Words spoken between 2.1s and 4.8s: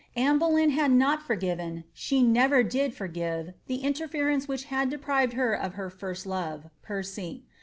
never did forgxne, the iateirereiice iirh